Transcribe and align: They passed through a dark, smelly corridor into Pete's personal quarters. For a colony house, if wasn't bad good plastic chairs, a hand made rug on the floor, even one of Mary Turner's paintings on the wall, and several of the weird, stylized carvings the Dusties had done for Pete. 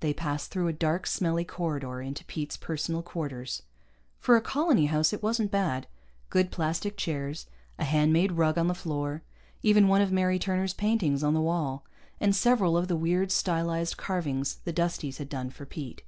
They 0.00 0.14
passed 0.14 0.50
through 0.50 0.68
a 0.68 0.72
dark, 0.72 1.06
smelly 1.06 1.44
corridor 1.44 2.00
into 2.00 2.24
Pete's 2.24 2.56
personal 2.56 3.02
quarters. 3.02 3.64
For 4.18 4.34
a 4.34 4.40
colony 4.40 4.86
house, 4.86 5.12
if 5.12 5.22
wasn't 5.22 5.50
bad 5.50 5.86
good 6.30 6.50
plastic 6.50 6.96
chairs, 6.96 7.44
a 7.78 7.84
hand 7.84 8.14
made 8.14 8.32
rug 8.32 8.56
on 8.56 8.68
the 8.68 8.74
floor, 8.74 9.22
even 9.62 9.88
one 9.88 10.00
of 10.00 10.10
Mary 10.10 10.38
Turner's 10.38 10.72
paintings 10.72 11.22
on 11.22 11.34
the 11.34 11.40
wall, 11.42 11.84
and 12.18 12.34
several 12.34 12.78
of 12.78 12.88
the 12.88 12.96
weird, 12.96 13.30
stylized 13.30 13.98
carvings 13.98 14.54
the 14.64 14.72
Dusties 14.72 15.18
had 15.18 15.28
done 15.28 15.50
for 15.50 15.66
Pete. 15.66 16.00